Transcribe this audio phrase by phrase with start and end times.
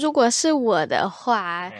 [0.00, 1.70] 如果是我的话，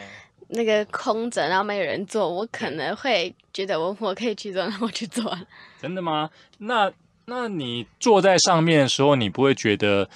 [0.49, 5.41] 那个空着，然后没有人坐，我可能会觉得我我可以去做，那我去做了。
[5.81, 6.29] 真的吗？
[6.59, 6.91] 那
[7.25, 10.09] 那你坐在上面的时候，你不会觉得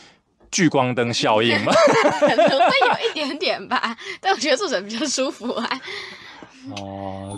[0.52, 1.72] 聚光灯效应吗？
[2.20, 5.82] 可能会有一点点吧，但我觉得坐着比较舒服啊。
[6.78, 7.36] 哦。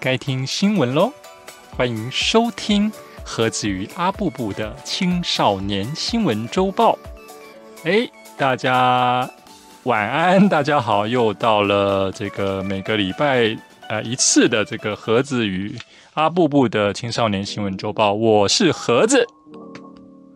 [0.00, 1.12] 该听新闻喽！
[1.76, 2.90] 欢迎收听
[3.22, 6.96] 何子瑜阿布布的青少年新闻周报。
[7.84, 8.08] 哎，
[8.38, 9.28] 大家
[9.82, 13.54] 晚安，大家好，又到了这个每个礼拜
[13.90, 15.76] 呃一次的这个盒子与
[16.14, 18.14] 阿布布的青少年新闻周报。
[18.14, 19.26] 我是盒子，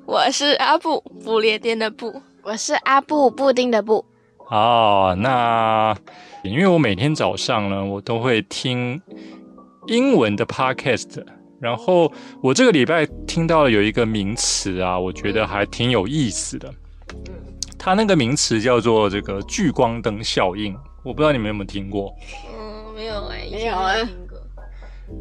[0.05, 4.05] 我是阿布不列颠的布，我是阿布布丁的布。
[4.51, 5.97] 哦，那
[6.43, 9.01] 因为我每天早上呢，我都会听。
[9.87, 11.25] 英文的 podcast，
[11.61, 12.11] 然后
[12.43, 16.73] 我这个礼拜听到了有一个名词啊，我觉得还挺有意思的。
[17.15, 17.33] 嗯，
[17.79, 22.15] 它那个名词叫做这个聚光灯效应，我不知道你们有没有听过。
[22.49, 23.95] 嗯，没有哎，没有啊。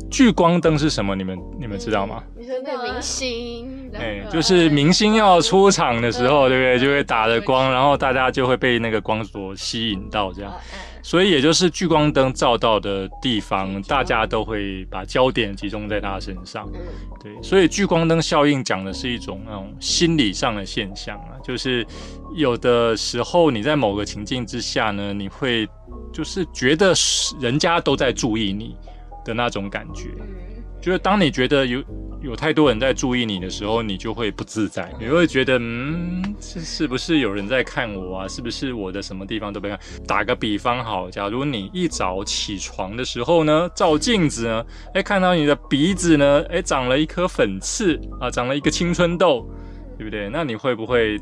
[0.10, 1.16] 聚光灯是什么？
[1.16, 2.24] 你们你们知道吗？
[2.38, 6.80] 你说那明星，哎，就是明星要出场的时候，对不对？
[6.80, 10.54] 就会打着光，然后大家就会被那个光所吸引到，这样。
[11.06, 16.66] 所以也就是聚光灯照到的地方，大家都会把焦点集中在他身上。
[17.22, 21.86] 对，所以聚光灯效应讲的是一种那种心理上的现象啊，就是
[22.34, 25.68] 有的时候你在某个情境之下呢，你会
[26.14, 26.94] 就是觉得
[27.38, 28.74] 人家都在注意你
[29.24, 30.10] 的那种感觉。
[30.82, 31.82] 就是当你觉得有
[32.22, 38.28] 有太多人在注意你的时候，你就会不自在，你会觉得，嗯，是是不是有人在看我啊？
[38.28, 39.80] 是不是我的什么地方都被看？
[40.06, 49.50] 打个比方好，假如你一早起床的时候呢，照镜子呢，哎，看到你的鼻子呢，哎，长了一颗粉刺啊，长了一个青春痘，
[49.98, 50.30] 对不对？
[50.30, 51.18] 那你会不会？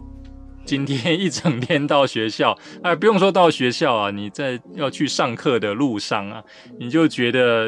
[0.64, 6.42] 今天一整天到学校， 哎，不用说到学校啊，你在要去上课的路上啊，
[6.80, 7.68] 你就觉得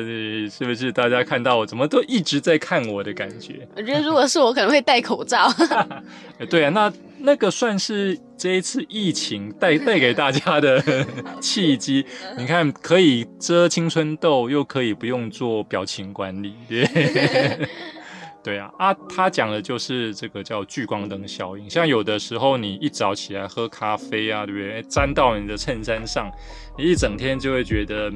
[0.50, 3.68] 是不是大家看到我怎么都一直在看我的感觉？
[3.76, 5.52] 我觉得如果是我，可能会戴口罩。
[6.50, 10.81] 对啊，那那个算是这一次疫情带 带给大家的
[11.42, 12.06] 契机。
[12.38, 16.54] 你看，可以遮青春痘，又可以不用做表情管理。
[16.70, 16.88] 对
[18.44, 21.70] 对啊，啊，他讲的就是这个叫聚光灯效应。
[21.70, 24.84] 像有的时候你一早起来喝咖啡啊，对不对？
[24.84, 26.30] 沾到你的衬衫上，
[26.78, 28.12] 你一整天就会觉得，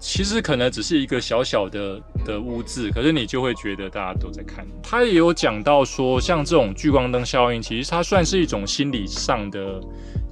[0.00, 4.72] 其实可能只是一个小小的的污渍，可是你就会觉得大家都在看你。
[4.82, 9.80] 他也有讲到说，像这种聚光灯效应，其实它算是一种心理上的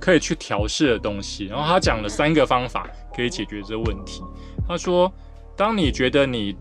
[0.00, 1.44] 可以去调试的东西。
[1.46, 4.22] 然后他讲了三个方法可以解决这个问题。
[4.66, 5.12] 他说，
[5.56, 6.56] 当你觉得你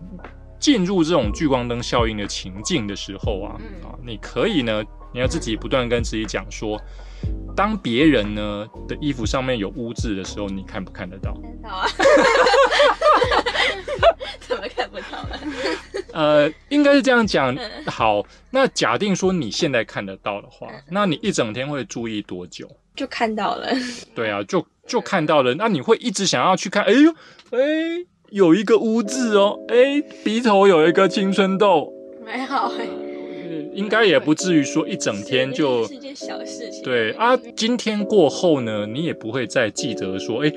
[0.60, 6.78] 进入这种聚光灯效应的情境的时候啊，啊，你可以呢，你要自己不断跟自己讲说，
[7.56, 11.32] 当别人呢的衣服上面有污渍的时候，你看不看得到？
[11.34, 11.88] 看到啊，
[14.40, 15.40] 怎么看不到了？
[16.12, 17.56] 呃，应该是这样讲。
[17.86, 22.70] 好，那假定说你现在看得到的话，那你一整天会注意多久？
[22.94, 23.72] 就看到了。
[24.14, 25.54] 对啊，就就看到了。
[25.54, 26.82] 那你会一直想要去看？
[26.84, 27.10] 哎呦，
[27.52, 28.04] 哎。
[28.30, 31.92] 有一个污渍哦，哎，鼻头有一个青春痘，
[32.24, 32.86] 还好哎，
[33.72, 36.82] 应该也不至于说一整天就是件小事情。
[36.84, 40.52] 对啊，今天过后呢，你也不会再记得说，哎，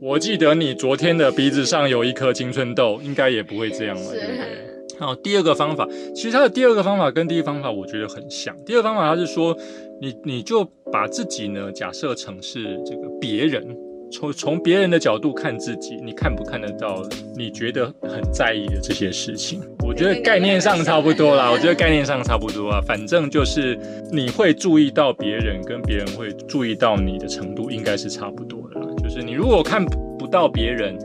[0.00, 4.98] 我记得你昨天的鼻子上有一颗青春痘，应该也不会这样了，对不对？
[4.98, 8.54] 好，第二个方法，其实它的第二个方法跟第一个方法我觉得很像。
[8.66, 9.56] 第二个方法它是说，
[10.02, 10.62] 你你就
[10.92, 13.74] 把自己呢假设成是这个别人。
[14.10, 17.02] 从从别人的角度看自己，你看不看得到？
[17.36, 21.50] 你觉得很在意的这些事情，我觉得概念上差不多啦。
[21.50, 23.76] 我觉得概念上差不多啊，反正就是
[24.12, 28.80] 你会注意到别人，跟别人会注意到你的程度，应该是差不多的。
[29.02, 30.96] 就是你如果看不到别人，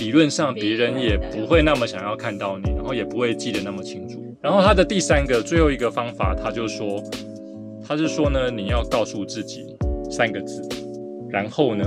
[0.00, 4.20] 理论上别人也不会那么想要看到你，然后也不会记得那么清楚。
[4.42, 7.00] 然后他的第三个、最后一个方法，他就说，
[7.86, 9.64] 他是说呢，你要告诉自己
[10.10, 10.60] 三个字，
[11.30, 11.84] 然后呢？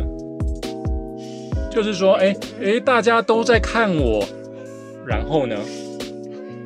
[1.69, 4.25] 就是说，哎哎，大家都在看我，
[5.05, 5.55] 然后呢，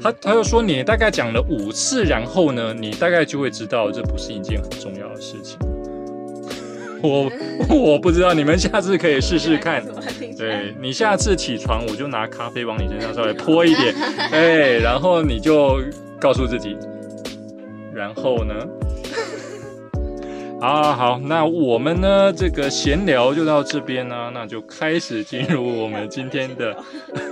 [0.02, 5.58] 他他又说你大概讲了五次，然后呢，你大概就会知道这不是一件很重要的事情。
[7.02, 7.30] 我
[7.70, 9.84] 我不知道，你们下次可以试试看。
[10.38, 13.94] 对你下次起床，我就拿咖啡往你身上稍微泼一点，
[14.32, 15.82] 哎，然后你就
[16.20, 16.78] 告诉自己，
[17.94, 18.56] 然后呢？
[20.64, 22.32] 好好，那我们呢？
[22.32, 26.74] 这个闲聊就到这边呢，那就开始进入我们今天的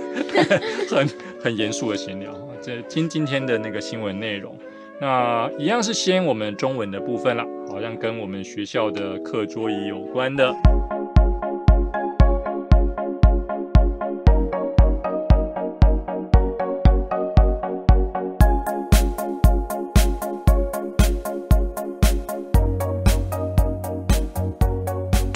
[0.90, 1.08] 很
[1.42, 2.30] 很严肃的闲聊。
[2.60, 4.54] 这今今天的那个新闻内容，
[5.00, 10.54] 那一样是先我们中文的部分了，好像跟我们学校的课桌椅有关的。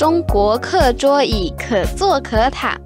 [0.07, 2.81] 中国课桌椅可坐可躺，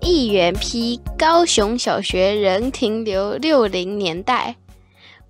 [0.00, 4.54] 议员批高雄小学仍停留六零年代。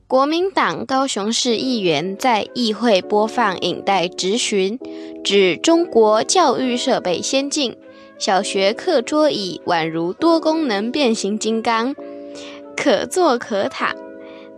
[0.06, 4.78] 国民党高雄市议员在议会播放影带质询，
[5.24, 7.74] 指中国教育设备先进，
[8.18, 11.94] 小学课桌椅宛如多功能变形金刚，
[12.76, 13.96] 可坐可躺。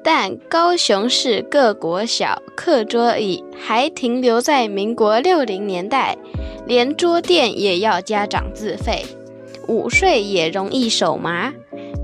[0.04, 6.16] 但高雄市各国小课桌椅还停留在民国六零年代。
[6.64, 9.04] 连桌垫也要家长自费，
[9.66, 11.52] 午睡也容易手麻，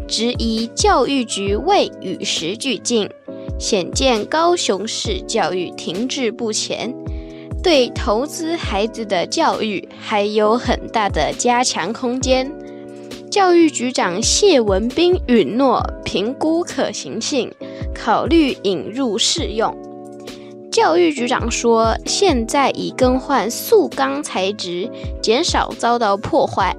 [0.08, 3.08] 质疑教育局未与时俱进，
[3.56, 6.92] 显见高雄市教育停滞不前，
[7.62, 12.52] 对投资孩子的教育还有很大的加强空间。
[13.30, 17.52] 教育局长谢文斌允诺评估可行性，
[17.94, 19.76] 考虑引入试用。
[20.72, 24.90] 教育局长说：“现在已更换塑钢材质，
[25.22, 26.74] 减少遭到破坏。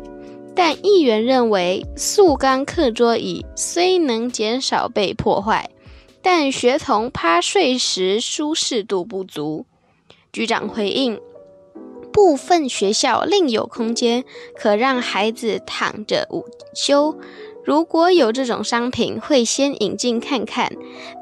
[0.56, 5.70] 但议员认为，塑钢课桌椅虽能减少被破坏，
[6.22, 9.66] 但学童趴睡时舒适度不足。”
[10.34, 11.20] 局长回应
[12.12, 14.24] ：“部分学校另有空间，
[14.56, 17.18] 可让孩子躺着午休。”
[17.66, 20.72] 如果有这种商品，会先引进看看，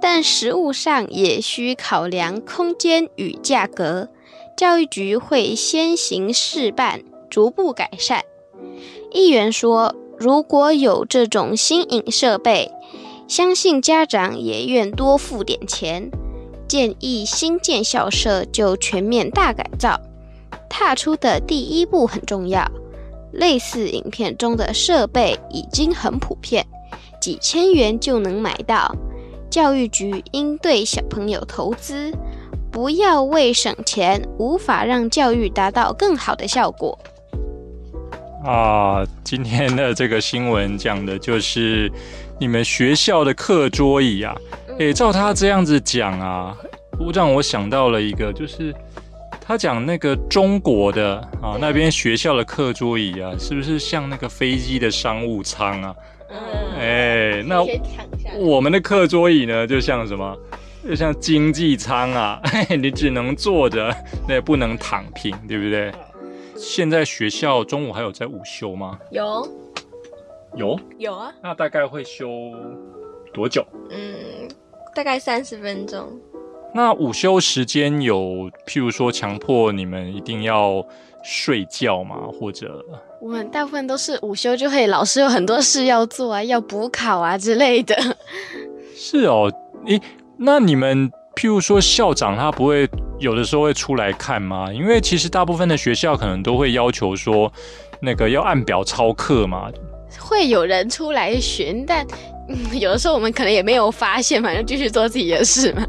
[0.02, 4.08] 但实物上也需考量空间与价格。
[4.56, 8.24] 教育局会先行试办，逐步改善。
[9.12, 12.72] 议员说，如果有这种新颖设备，
[13.28, 16.10] 相信家长也愿多付点钱。
[16.66, 20.00] 建议新建校舍就全面大改造，
[20.70, 22.66] 踏出的第一步很重要。
[23.34, 26.66] 类似影片中的设备已经很普遍，
[27.22, 28.96] 几千元就能买到。
[29.50, 32.12] 教育局应对小朋友投资，
[32.72, 36.98] 不要为省钱无法让教育达到更好的效果。
[38.46, 41.92] 啊，今天的这个新闻讲的就是
[42.40, 44.36] 你们学校的课桌椅啊。
[44.80, 46.58] 诶，照他这样子讲啊，
[47.14, 48.74] 让我想到了一个，就是。
[49.48, 55.96] 他讲那个中国的啊，那边学校的课桌椅啊，是不是像那个飞机的商务舱啊？
[56.30, 56.38] 嗯，
[56.78, 57.64] 哎，那
[58.38, 60.38] 我们的课桌椅呢，就像什么？
[60.86, 62.42] 就像经济舱啊，
[62.78, 63.96] 你只能坐着，
[64.28, 65.94] 那不能躺平，对不对？
[66.58, 69.00] 现在学校中午还有在午休吗？
[69.12, 69.48] 有，
[70.58, 71.34] 有，有啊。
[71.42, 72.28] 那大概会休
[73.34, 73.66] 多久？
[73.92, 74.50] 嗯，
[74.94, 76.12] 大概三十分钟。
[76.78, 80.86] 那午休时间有，譬如说强迫你们一定要
[81.24, 82.18] 睡觉吗？
[82.40, 82.86] 或者
[83.20, 87.96] 我们大部分都是午休就会，老师有很多事要做啊，要补考啊之类的。
[88.96, 89.52] 是哦，
[89.88, 90.00] 诶，
[90.38, 92.88] 那你们譬如说校长他不会
[93.18, 94.72] 有的时候会出来看吗？
[94.72, 97.52] 因为其实大部分的学校可能都会要求说，
[98.00, 99.68] 那个要按表操课嘛。
[100.20, 102.06] 会有人出来巡，但
[102.80, 105.84] 有的时候我们可能也没有发现反正继续做自己的事嘛。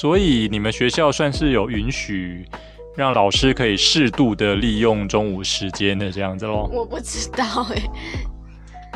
[0.00, 2.46] 所以你们学校算是有允许
[2.94, 6.70] 让老师可以适度的利用中午时间的这样子喽？
[6.72, 7.82] 我不知道哎，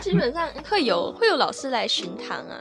[0.00, 2.54] 基本上会有 会有老师来巡堂啊，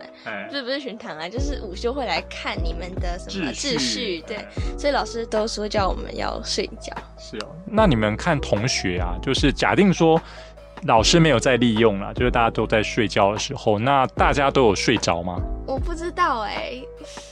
[0.50, 4.40] 不是不是巡堂啊，就是午休会来看你们的什么秩序，对，
[4.76, 6.92] 所以老师都说叫我们要睡觉。
[7.20, 10.20] 是哦，那你们看同学啊，就是假定说。
[10.86, 15.40] 老师没有在利用了，就是大家都在睡觉的时候，那大家都有睡着吗？
[15.68, 16.82] 我不知道哎，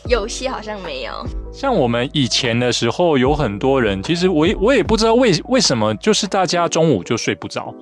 [0.08, 1.12] 有些好像没有。
[1.52, 7.74] 像我们以前的时候，有很多人，其实我我也不知道为为什么，就是大家中午就睡不着。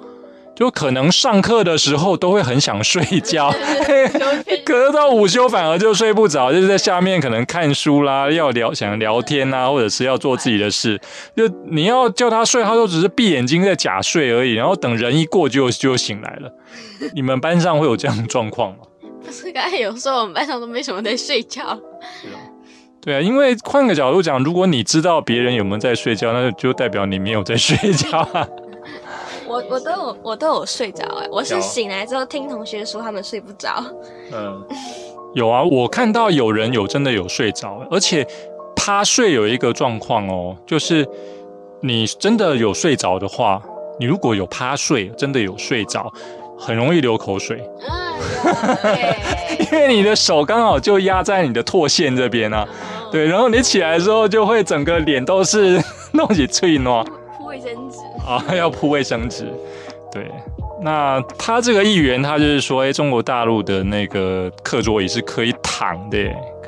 [0.58, 3.54] 就可能上课的时候都会很想睡觉，
[4.66, 11.00] 可是到午休反而就睡不着，就是在下面可能看书啦，要聊想聊天啊，或者是要做自己的事。
[11.36, 16.52] 就你要叫他睡，他都只是闭眼睛在假睡而已，然后等人一过就就醒来了。
[17.14, 18.78] 你们班上会有这样的状况吗？
[19.24, 21.62] 不是，刚才有时候我们班上都没什么在睡觉。
[22.20, 22.42] 是啊，
[23.00, 28.48] 对啊，因为换个角度讲，如果你知道别人有没有在睡觉，那就代表你没有在睡觉啊。
[29.48, 33.84] 我我都有我都有睡着哎，我是醒来之后听同学说他们睡不着。
[34.34, 34.64] 嗯，
[35.34, 38.28] 有啊，我看到有人有真的有睡着，而且
[38.76, 41.08] 趴睡有一个状况哦，就是
[41.82, 43.62] 你真的有睡着的话，
[44.00, 46.12] 你如果有趴睡，真的有睡着，
[46.58, 47.64] 很容易流口水。
[49.72, 52.68] 因为你的手刚好就压在你的唾腺这边啊，
[53.12, 55.82] 对，然后你起来之后就会整个脸都是
[56.14, 57.04] 弄起脆喏，
[57.38, 59.46] 铺卫生纸啊， 要铺卫生纸，
[60.12, 60.30] 对。
[60.80, 66.18] 那他这个议员，他就是说，哎，中国大陆的那个课桌椅是可以躺的，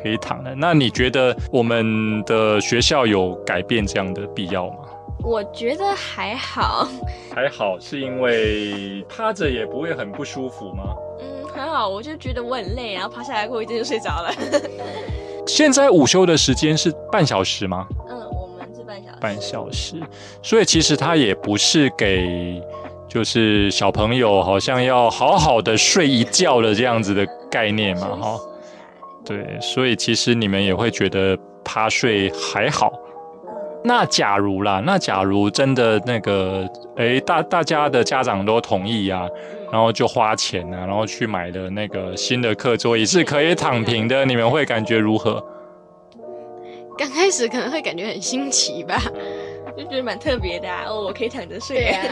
[0.01, 0.51] 可以躺的。
[0.55, 4.77] 那你觉得我们的学校有改变这样的必要吗？
[5.21, 6.87] 我觉得还好，
[7.35, 10.95] 还好，是因为趴着也不会很不舒服吗？
[11.21, 14.31] 嗯，很好，我就觉得我很累，然后趴下来过一阵就睡着了。
[15.45, 17.85] 现在午休的时间是半小时吗？
[19.19, 19.95] 半小时。
[20.41, 22.61] 所以其实他也不是给。
[23.09, 28.39] 就是小朋友好像要好好的睡一觉的这样子的概念嘛，哈，
[29.25, 31.35] 对，所以其实你们也会觉得
[31.65, 32.93] 趴睡还好。
[33.83, 39.27] 那假如啦，那假如真的那个，哎，大大家的家长都同意啊，
[39.71, 45.43] 然后就花钱啊，然后去买的那个新的课桌椅是可以躺平的，你们会感觉如何？
[46.99, 49.01] 刚开始可能会感觉很新奇吧，
[49.77, 52.03] 就觉得蛮特别的啊哦，我可以躺着睡啊。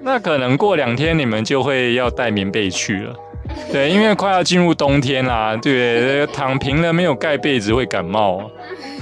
[0.00, 3.14] 那可能过两天你们就会要带棉被去了，
[3.70, 8.50] 对，因为快要进入冬天啦，对，躺平了没有盖被子会感冒，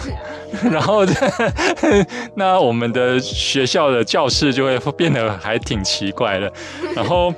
[0.70, 1.06] 然后
[2.36, 6.52] 那我们的学校的教室就会变得还挺奇怪的，
[6.94, 7.32] 然后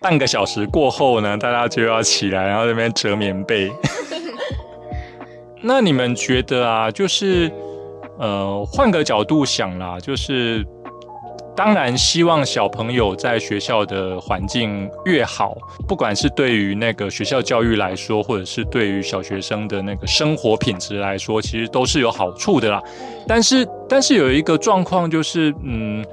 [0.00, 3.70] 半个小时过后呢，大家就要起来，然后那边折棉被。
[5.62, 7.50] 那你们觉得啊，就是
[8.18, 10.66] 呃，换个角度想啦，就是。
[11.56, 15.56] 当然，希望小朋友在学校的环境越好，
[15.88, 22.78] 不管是对于那个学校教育来说，或者是对于小学生的那个生活品质来说，其实都是有好处的啦。
[23.26, 26.04] 但是，但是有一个状况就是，嗯，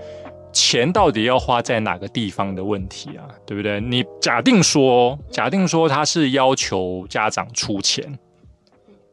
[0.54, 3.82] 钱到底要花在哪个地方的问题啊，对不对？
[3.82, 8.18] 你假定说，假定说他是要求家长出钱，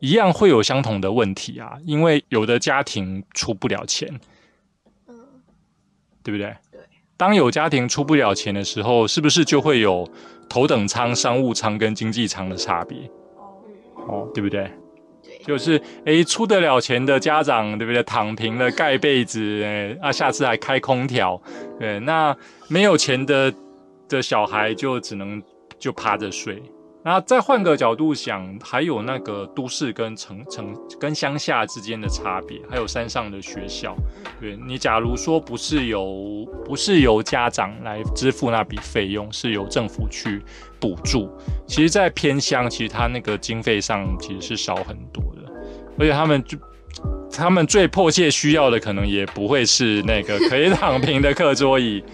[0.00, 4.09] 一样会有相同的问题啊，因为有的家庭出不了钱。
[5.07, 5.14] 嗯
[6.23, 6.54] 对不对？
[6.71, 6.80] 对。
[7.16, 10.07] 当有家庭出不了钱的时候，是不是就会有
[10.49, 12.99] 头等舱、商务舱跟经济舱的差别？
[13.37, 13.64] 哦，
[14.07, 14.71] 哦，对不对？
[15.23, 15.38] 对。
[15.45, 18.02] 就是诶，出得了钱的家长，对不对？
[18.02, 21.40] 躺平了，盖被子，诶，啊，下次还开空调。
[21.78, 22.37] 对，那
[22.69, 23.52] 没有钱的
[24.09, 25.42] 的小孩就只能
[25.78, 26.62] 就趴着睡。
[27.02, 33.97] 那再换个角度想，还有那个都市跟城城跟乡下之间的差别，还有山上的学校。
[34.38, 40.42] 对你，假如说不是由不是由家长来支付那笔费用，是由政府去
[40.78, 41.30] 补助，
[41.66, 45.50] 其实，在偏乡，其实他那个经费上其实是少很多的，
[45.99, 46.59] 而且他们就
[47.33, 52.04] 他们最迫切需要的，可能也不会是那个可以躺平的课桌椅，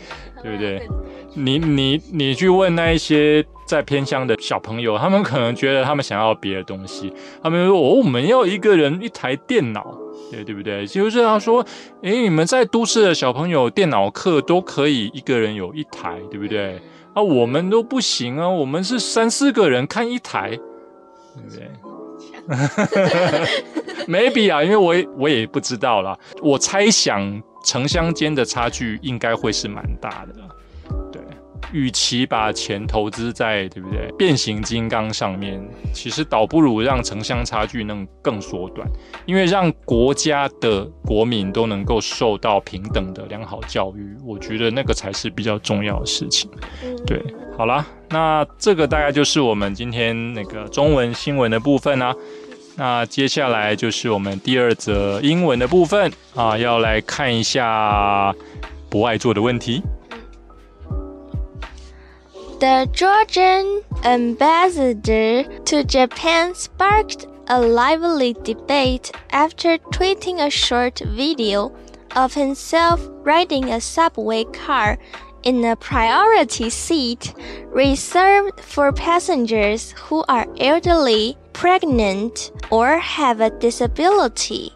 [0.43, 0.88] 对不对？
[1.37, 7.12] 你你你去问那一些在偏乡的小朋友，他们可能觉得他们想要别的东西，
[7.43, 9.97] 他们说哦，我们要一个人一台电脑，
[10.31, 10.87] 对对不对？
[10.87, 11.64] 就是他说，
[12.02, 16.81] 哎，你们在都市的小朋友电脑课都可以一个人有一台，对不对？
[17.14, 20.59] 啊，我们都不行啊，我们是三四个人看一台，
[21.35, 21.71] 对不对？
[24.07, 30.35] Maybe 啊，因为我也我也不知道啦，我猜想城乡间的差距应该会是蛮大的。
[31.76, 38.88] 与其把钱投资在对不对变形金刚上面，其实倒不如让城乡差距能更缩短，
[39.26, 46.50] 因为让国家的国民都能够受到平等的良好教育，我觉得那个才是比较重要的事情。
[47.06, 47.23] 对，
[47.59, 52.16] 好啦，那这个大概就是我们今天那个中文新闻的部分啦。
[52.78, 58.35] 那接下来就是我们第二则英文的部分啊，要来看一下
[58.88, 59.83] 不爱做的问题。
[62.59, 71.77] The Georgian ambassador to Japan sparked a lively debate after tweeting a short video
[72.17, 74.97] of himself riding a subway car
[75.43, 77.35] in a priority seat
[77.67, 84.75] reserved for passengers who are elderly, pregnant, or have a disability.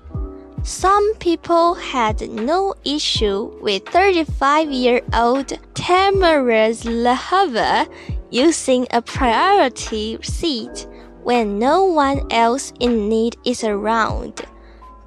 [0.62, 7.88] Some people had no issue with 35 year old Tamaraz Lahava
[8.30, 10.86] using a priority seat
[11.22, 14.42] when no one else in need is around.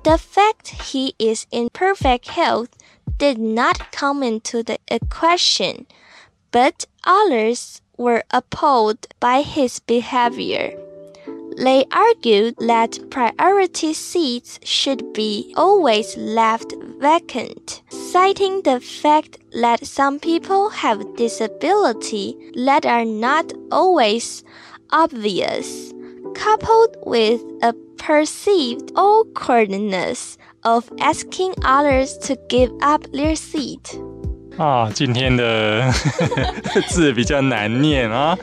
[0.04, 2.70] The fact he is in perfect health
[3.18, 5.86] did not come into the equation,
[6.52, 10.74] but others were appalled by his behavior.
[11.57, 20.21] They argued that priority seats should be always left vacant, citing the fact that some
[20.21, 24.45] people have disability that are not always
[24.93, 25.93] obvious,
[26.35, 33.99] coupled with a perceived awkwardness of asking others to give up their seat.
[34.57, 35.91] 啊，今天的
[36.89, 38.39] 字比较难念啊。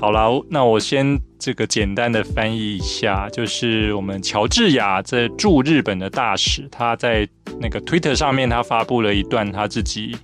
[0.00, 7.27] 好啦，那我先 这个简单的翻译一下，就是我们乔治亚在驻日本的大使，他在
[7.59, 10.15] 那个 Twitter 上面，他发布了一段他自己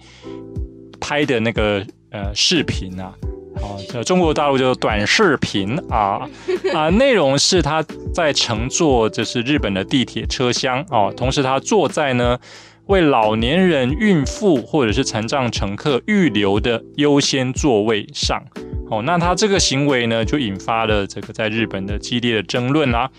[1.00, 3.14] 拍的那个呃视频啊，
[3.62, 6.28] 哦，这中国大陆叫短视频啊
[6.76, 7.82] 啊，内容是他
[8.14, 12.38] 在乘坐就是日本的地铁车厢哦，同时他坐在呢
[12.88, 18.44] 为老年人、孕妇或者是残障乘客预留的优先座位上。
[18.90, 23.10] 哦，那他这个行为呢，就引发了这个在日本的激烈的争论啦。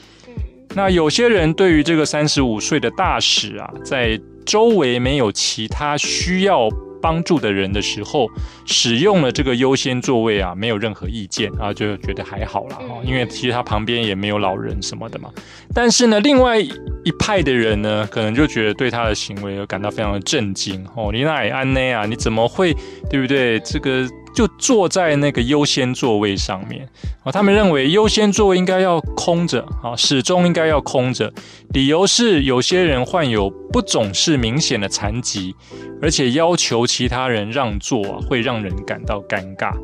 [0.75, 6.69] 那有些人对于这个三十五岁的大使啊，在周围没有其他需要
[7.07, 8.29] 帮助的人的时候，
[8.65, 12.79] 使用了这个优先座位啊，没有任何意见啊，就觉得还好啦。
[12.81, 13.01] 哈。
[13.05, 15.31] 因为其实他旁边也没有老人什么的嘛。
[15.73, 20.85] 但是呢，另外一派的人呢，可能就觉得对他的行为而感到非常的震惊。
[20.97, 22.75] 哦，你奈安内啊，你怎么会，
[23.09, 23.61] 对不对？
[23.61, 24.05] 这个。
[24.37, 26.87] 就坐在那个优先座位上面
[27.25, 31.33] 啊，他们认为优先座位应该要空着啊，始终应该要空着。
[31.71, 35.55] 理由是有些人患有不总是明显的残疾，
[36.03, 39.75] 而且要求其他人让座啊，会让人感到尴尬。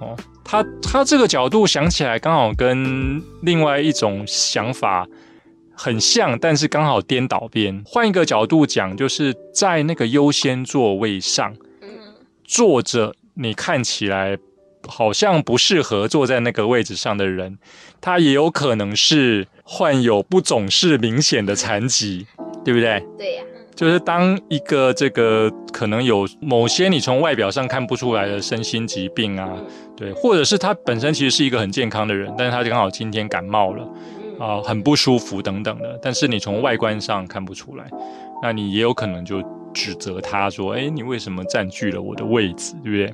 [0.00, 5.06] 哦，他他这个角度想起来刚好跟另外一种想法
[5.74, 7.82] 很像，但是刚好颠倒边。
[7.84, 11.54] 换一个角度讲，就是在那个优先座位上
[12.44, 13.14] 坐着。
[13.34, 14.38] 你看起来
[14.86, 17.58] 好像不适合坐在那个位置上的人，
[18.00, 22.26] 他也有可能是患有不总是明显的残疾，
[22.64, 23.02] 对不对？
[23.18, 23.42] 对呀，
[23.74, 29.50] 就是当一个这个可能有某些你从外表上看不出来的身心疾病啊，
[29.96, 33.88] 对，或者是他本身其实是一个很健康的人，但是他刚好今天感冒了
[34.38, 37.90] 啊，很不舒服等等的，但是你从外观上看不出来，
[38.42, 39.42] 那你也有可能就。
[39.74, 42.74] 指责他说：“哎，你为什么占据了我的位置？
[42.84, 43.12] 对不对？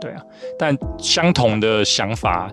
[0.00, 0.22] 对啊。
[0.58, 2.50] 但相同的想法，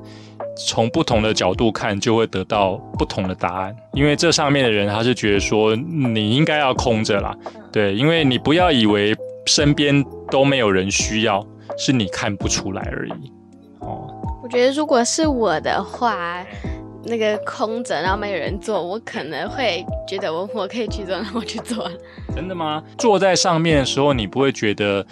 [0.67, 3.75] 从不同的角度看，就会得到不同的答案。
[3.93, 7.35] 因为这上面的人，他是觉得说你应该要空着啦。
[7.71, 11.45] 对，因为你不要以为身边都没有人需要，
[11.77, 13.31] 是你看不出来而已。
[13.79, 14.07] 哦，
[14.43, 16.43] 我觉得如果是我的话。”
[17.07, 21.87] 那个空着，然后没有人坐，我可能会觉得我我可以去坐，那我去坐。
[22.35, 22.81] 真的吗？
[22.97, 25.05] 坐在上面的时候，你不会觉得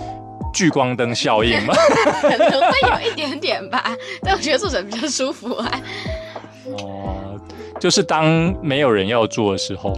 [0.53, 1.73] 聚光灯效应吗？
[2.21, 3.83] 可能会有一点点吧，
[4.21, 5.71] 但我觉得坐着比较舒服啊。
[6.77, 7.37] 哦，
[7.79, 9.93] 就是当没有人要坐的时候，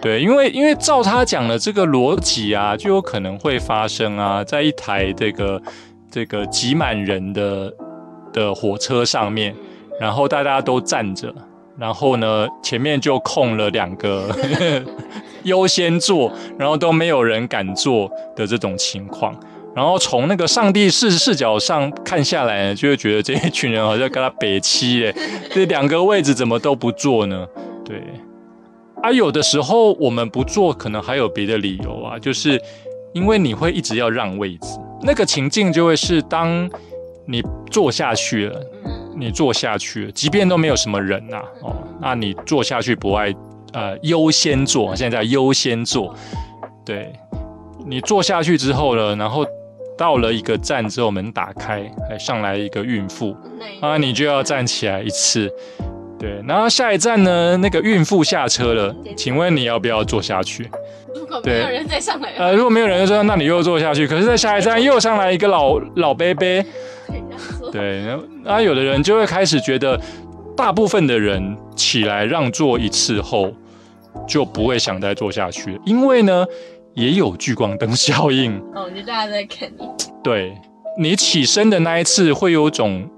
[0.00, 5.60] 对，因为因为照他讲的这个逻辑啊，就有可能会发生啊，在一台这个
[6.10, 7.70] 这个挤满人的
[8.32, 9.54] 的火车上面。
[10.00, 11.34] 然后大家都站着，
[11.76, 14.32] 然后呢，前面就空了两个
[15.42, 19.34] 优先座，然后都没有人敢坐的这种情况。
[19.78, 25.14] 然后从那个上帝视视角上看下来，就会觉得这一群人好像跟他北七耶，
[25.54, 27.46] 这两个位置怎么都不坐呢？
[27.84, 28.02] 对，
[29.00, 32.60] 啊，有的时候我们不做，可能还有别的理由啊，就是
[33.12, 34.66] 因为你会一直要让位置，
[35.00, 36.68] 那个情境就会是当
[37.24, 38.60] 你坐下去了。
[39.20, 43.34] 你坐下去，即便都没有什么人呐，哦，那你坐下去不爱，
[43.72, 46.14] 呃，优先坐，现在优先坐，
[46.86, 47.12] 对，
[47.84, 49.44] 你坐下去之后呢，然后
[49.98, 53.36] 到了一个站之后，门打开，还上来一个孕妇，
[53.80, 55.50] 啊，你就要站起来一次，
[56.18, 60.70] 对，然后下一站呢，那个孕妇下车了，请问你要不要坐下去？
[61.14, 66.46] 如果没有人再上来，呃，如果没有人说，那你又坐下去，可是，在下一站又上来一个老老伯伯。
[67.72, 70.00] 对，然后啊，有的人就会开始觉得，
[70.56, 73.52] 大部分的人起来让座一次后，
[74.26, 76.46] 就不会想再坐下去了，因为呢，
[76.98, 78.58] 也有聚光灯效应。
[78.74, 79.88] 哦，就大家在看你。
[80.24, 80.52] 对，
[80.98, 83.08] 你起身的那一次，会有种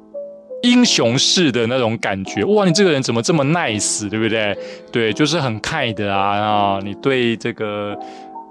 [0.62, 2.44] 英雄式的那种感觉。
[2.44, 4.54] 哇，你这个人怎么这么 nice，对不对？
[4.92, 7.98] 对，就是很 kind 啊啊，你对这个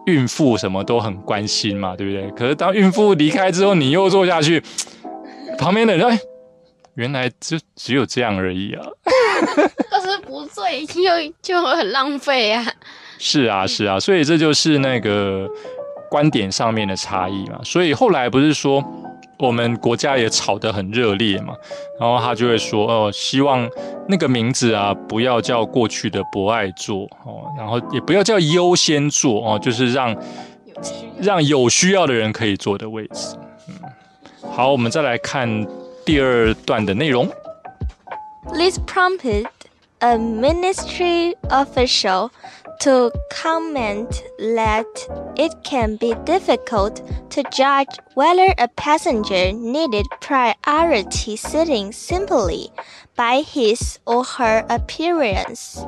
[0.07, 2.27] 孕妇什么都很关心嘛，对不对？
[2.31, 4.63] 可是当孕妇离开之后，你又坐下去。
[5.59, 6.19] 旁边的人，哎，
[6.95, 8.83] 原来就只有这样而已啊！
[9.45, 11.01] 可是不醉就
[11.41, 12.65] 就会很浪费呀。
[13.19, 15.47] 是啊，是啊，所以这就是那个
[16.09, 17.59] 观点上面的差异嘛。
[17.63, 18.83] 所以后来不是说
[19.37, 21.53] 我们国家也吵得很热烈嘛，
[21.99, 23.69] 然后他就会说哦，希望
[24.07, 30.15] 那个名字啊不要叫过去的博爱座哦，然后也不要叫优先座哦，就是让
[31.21, 33.35] 让有需要的人可以坐的位置。
[33.67, 33.75] 嗯，
[34.49, 35.67] 好，我们再来看
[36.05, 37.27] 第二段的内容。
[38.53, 39.45] This prompted
[39.99, 42.29] a ministry official
[42.79, 51.91] to comment that it can be difficult to judge whether a passenger needed priority seating
[51.91, 52.69] simply
[53.15, 55.85] by his or her appearance.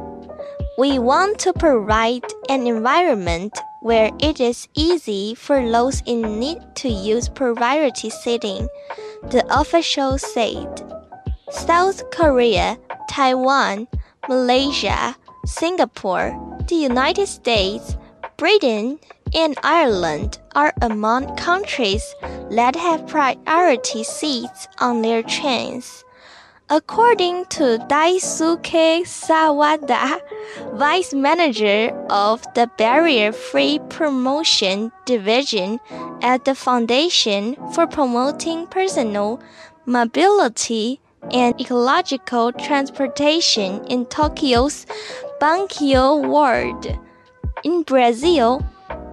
[0.77, 6.89] We want to provide an environment where it is easy for those in need to
[6.89, 8.67] use priority seating,
[9.31, 10.83] the official said.
[11.51, 12.77] South Korea,
[13.09, 13.87] Taiwan,
[14.29, 16.31] Malaysia, Singapore,
[16.67, 17.95] the United States,
[18.37, 18.99] Britain,
[19.33, 22.03] and Ireland are among countries
[22.51, 26.03] that have priority seats on their trains.
[26.69, 30.21] According to Daisuke Sawada,
[30.73, 35.79] Vice Manager of the Barrier Free Promotion Division
[36.21, 39.41] at the Foundation for Promoting Personal
[39.85, 44.85] Mobility and ecological transportation in Tokyo's
[45.41, 46.99] Bankyo Ward.
[47.63, 48.61] In Brazil,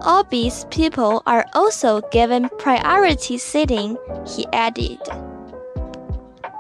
[0.02, 4.98] obese people are also given priority seating, he added.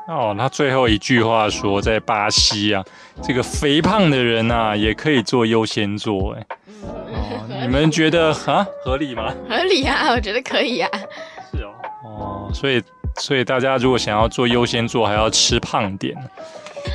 [0.08, 2.82] 哦，他最后一句话说，在巴西啊，
[3.22, 6.32] 这个肥胖的人啊，也可以坐优先座。
[6.32, 6.46] 哎，
[6.82, 9.34] 哦，你们觉得啊，合理吗？
[9.46, 10.88] 合理啊， 我觉得可以啊。
[11.52, 11.70] 是哦，
[12.04, 12.82] 哦，所以。
[13.20, 16.16] 所以大家如果想要做优先座，还要吃胖点，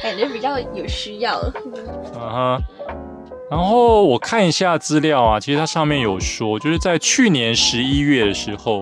[0.01, 1.39] 感觉比较有需要。
[2.15, 2.63] 嗯哼。
[3.51, 8.81] 然后我看一下资料啊，其实它上面有说，就是在去年十一月的时候，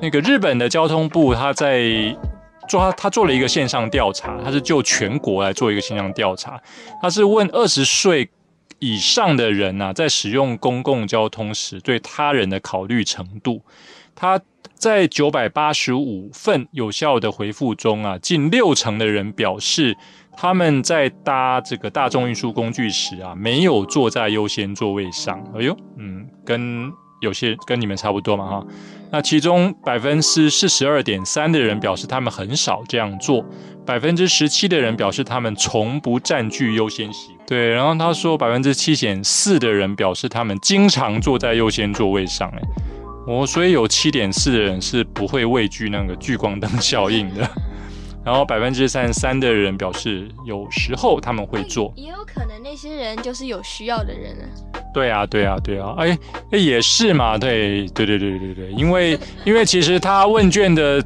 [0.00, 1.82] 那个日本的交通部他在
[2.66, 6.58] 做他他做了一个线上调查，他是就全国来做一个线上调查，
[7.02, 8.30] 他是问二十岁
[8.78, 13.60] 以上的人呐，在使用公共交通时对他人的考虑程度，
[14.14, 14.40] 他。
[14.74, 19.96] 在九百八十五份有效的回复中啊，近六成的人表示
[20.36, 25.42] 他们在搭这个大众运输工具时啊，没有坐在优先座位上。
[25.56, 28.66] 哎呦，嗯，跟有些跟你们差不多嘛哈。
[29.10, 33.44] 那其中百分之四十二点三的人表示他们很少这样做，
[33.86, 37.30] 百分之十七的人表示他们从不占据优先席。
[37.46, 42.48] 对，然后他说百分之七点四的人表示他们经常坐在优先座位上。
[42.50, 42.60] 哎。
[43.28, 47.48] 哦，所以有七点四的人是不会畏惧那个聚光灯效应的，
[48.26, 54.82] 然后百分之三十三的人表示有时候他们会做，也有可能那些人就是有需要的人啊。
[54.92, 56.18] 对啊，对啊，对啊，哎
[56.50, 61.00] 哎也是嘛，对对对对对对，因为 因为其实他问卷的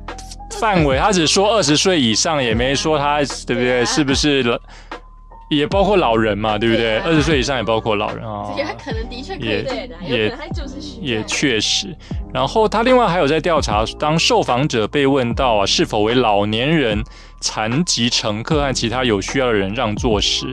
[0.59, 4.59] 范围，他只说二十岁以上，也没说他对不对，是不是了？
[5.51, 6.97] 也包括老人嘛，对不对？
[6.99, 8.55] 二十岁以上也包括老人啊。
[8.57, 11.95] 他可能的确可以对的，也他就是需也确实。
[12.33, 17.03] 然后他另外还有在调查，当受访者被问到啊是否为老年人、
[17.41, 20.47] 残疾乘客和其他有需要的人让座时，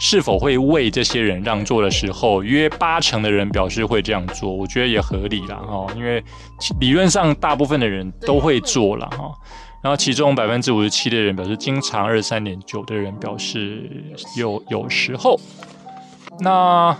[0.00, 4.52] 是否会为这些人让座的时候，约八成的人表示会这样做。
[4.52, 6.20] 我觉得也合理了哈，因为
[6.80, 9.30] 理论上大部分的人都会做了哈。
[9.82, 13.90] 然后其中百分之五十七的人表示经常，二十三点九的人表示
[14.36, 15.40] 有有时候。
[16.40, 16.94] 那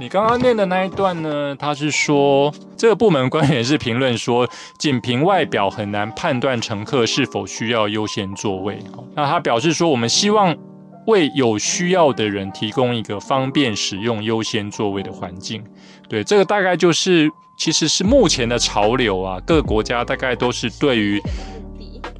[0.00, 1.54] 你刚刚念的那一段呢？
[1.56, 8.80] 他是说这个部门官员是评论说，仅凭外表很难判断乘客是否需要优先座位。
[9.14, 10.56] 那他表示说，我们希望
[11.06, 15.62] 为有需要的人提供一个方便使用优先座位的环境。
[16.08, 21.22] 对，这个大概就是其实是目前的潮流啊，各个国家大概都是对于。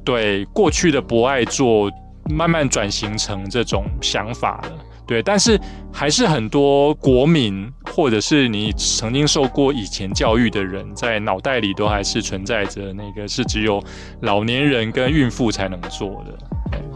[0.05, 1.91] 对过去的博爱做
[2.29, 4.71] 慢慢转型成这种想法了，
[5.05, 5.59] 对，但是
[5.91, 13.83] 还是很多国民或者是你曾经受过以前教育的人，在脑袋里都还是存在着那个是只有
[14.21, 16.31] 老年人跟孕妇才能做的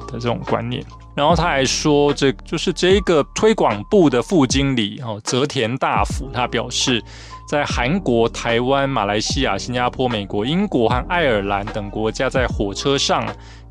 [0.07, 0.83] 的这种观念。
[1.15, 7.03] 然后他还说，这就是这个推广部的副经理哦，泽田大辅，他表示。
[7.49, 13.25] 在韩国、台湾、马来西亚、新加坡、美国、英国和爱尔兰等国家，在火车上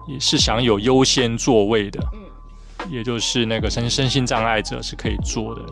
[0.08, 2.00] 也是享有优先座位的。
[2.12, 5.62] 嗯，也就是那个身身心障碍者是可以坐的。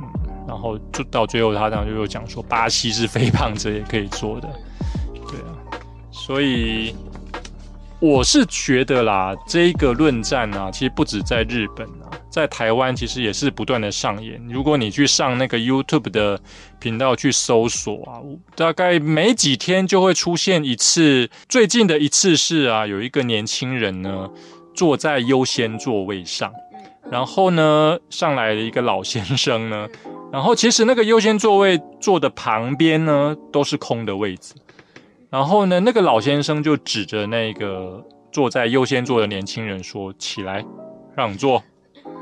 [0.00, 4.48] 嗯，然后就到最后，他这样就又讲说，巴西是肥胖者也可以坐的。
[5.30, 5.54] 对啊，
[6.10, 6.96] 所以
[8.00, 12.10] 我是觉得啦，这一个论战啊，其实不止在日本啊。
[12.34, 14.44] 在台湾其实也是不断的上演。
[14.48, 16.40] 如果你去上那个 YouTube 的
[16.80, 18.18] 频道去搜索啊，
[18.56, 21.30] 大概每几天就会出现一次。
[21.48, 24.28] 最近的一次是啊，有一个年轻人呢
[24.74, 26.52] 坐在优先座位上，
[27.08, 29.86] 然后呢上来了一个老先生呢，
[30.32, 34.54] 然后其实那个优先座位坐的旁边呢都是空的位置，
[35.30, 38.04] 然后呢那个老先生就指着那个。
[38.32, 40.64] 坐在优先座的年轻人说：“起来，
[41.16, 41.62] 让座。”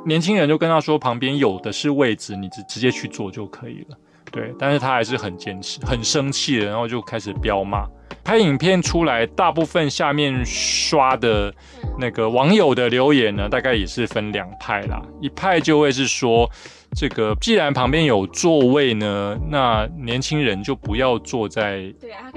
[0.05, 3.97] 年轻人就跟他说：“旁边有的是位置，你直直接去坐就可以了。”
[4.31, 7.87] 对，但是他还是很坚持，很生气然后就开始飙骂。
[8.25, 11.53] 拍影片出来，大部分下面刷的
[11.99, 15.03] 那个网友的留言呢，大概也是分两派啦。
[15.21, 16.51] 一派就会是说。
[16.95, 21.91] 这个既然旁边有座位呢，那年轻人就不要坐在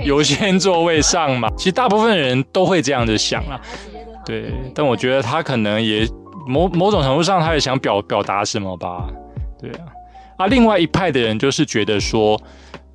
[0.06, 1.50] 优先座位上嘛。
[1.58, 3.60] 其实大部分人都会这样子想啦。
[4.26, 6.08] 对，但我觉得他可能也
[6.48, 9.08] 某某种程度上，他也想表表达什么吧。
[9.60, 9.86] 对啊，
[10.38, 12.42] 啊，另外一派的人就是觉得说。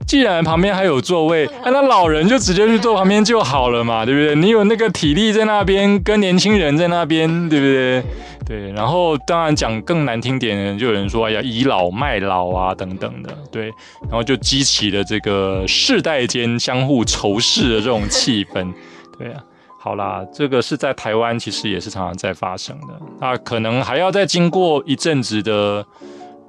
[0.06, 4.34] 既然旁边还有座位，那老人就直接去坐旁边就好了嘛，对不对？
[4.34, 8.02] 你有那个体力在那边，跟年轻人在那边，对不对？
[8.46, 8.72] 对。
[8.72, 13.66] 然后当然讲更难听点，就有人说，哎呀，倚老卖老啊，等等的，对。
[14.04, 18.72] 然后就激起了这个世代间相互仇视的这种气氛，
[19.18, 19.44] 对啊。
[19.80, 22.88] 好啦，这个是在台湾，其实也是常常在发生的。
[23.20, 25.84] 那可能还要再经过一阵子的。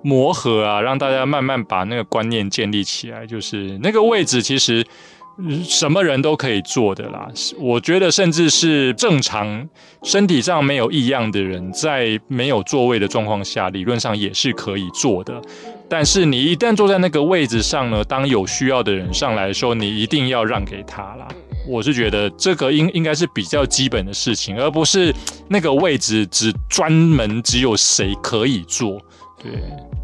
[0.04, 4.84] 磨合啊，让大家慢慢把那个观念建立起来，就是那个位置其实
[5.64, 7.30] 什么人都可以坐的啦。
[7.60, 9.70] 我觉得，甚至是正常
[10.02, 15.40] 身体上没有异样的人，在没有座位的状况下，理论上也是可以坐的。
[15.88, 21.28] 但是你一旦坐在那个位置上呢，当有需要的人上来的时候，你一定要让给他啦。
[21.68, 25.14] 我是觉得这个应应该是比较基本的事情，而不是
[25.48, 29.00] 那个位置只专门只有谁可以坐。
[29.42, 29.52] 对。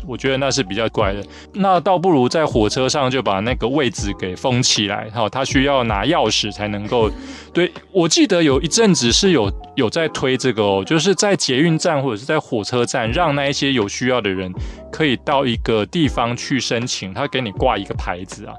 [0.07, 7.11] 我觉得那是比较怪的，那倒不如在火车上就把那个位置给封起来，哈，他需要拿钥匙才能够。
[7.53, 14.49] 对我记得有一阵子是有有在推这个哦，就是在捷运站或者是在火车站，让那一些有需要的人
[14.89, 18.53] 可以到一个地方去申请，他给你挂一个牌子啊，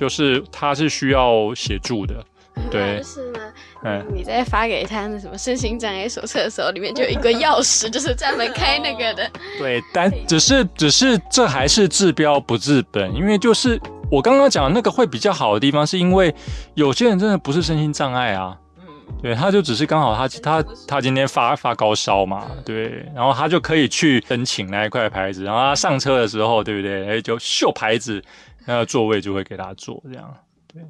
[0.00, 2.14] 就是他是需要协助的。
[2.70, 3.38] 对，是呢？
[3.84, 9.30] 嗯，你在发给他那什么身心障碍手册的时候，里面就有一个钥匙，就是专门开那个的。
[9.58, 16.34] 对，但只是只是这还是治标不治本，因为就是我刚刚讲的那个会比较好的地方，是因为
[16.74, 18.84] 有些人真的不是身心障碍啊，嗯，
[19.22, 27.08] 对，他就只是刚好他他他今天发发高烧嘛，对，然后他就可以去申请那一块牌子，然后他上车的时候，对不对？
[27.08, 28.22] 哎，就秀牌子，
[28.70, 30.32] 那个座位就会给他坐，这样，
[30.72, 30.80] 对。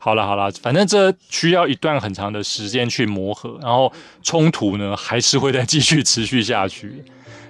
[0.00, 7.04] 好了好了，反正这需要一段很长的时间去磨合，然后冲突呢还是会再继续持续下去。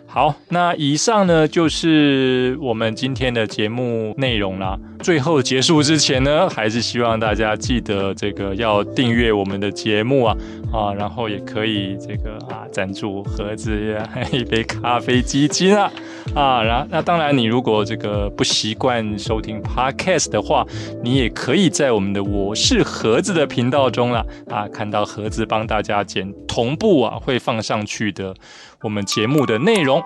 [0.06, 4.78] 好，那以上呢就是我们今天的节目内容啦。
[5.00, 10.36] 最后结束之前呢，还是希望大家记得这个要订阅我们的节目啊
[10.72, 15.92] 啊，然后也可以这个啊赞助盒子呀 一杯咖啡基金啊
[16.34, 20.64] 啊，然那当然你如果这个不习惯收听 podcast 的话，
[21.02, 28.34] 你也可以在我们的我是盒子的频道中啦啊看到盒子帮大家剪同步啊会放上去的
[28.82, 30.02] 我们节目的内容。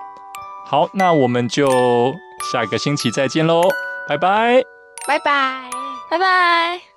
[0.65, 2.15] 好，那我们就
[2.53, 3.63] 下个星期再见喽，
[4.09, 4.63] 拜拜。
[5.07, 5.69] 拜拜，
[6.11, 6.92] 拜拜。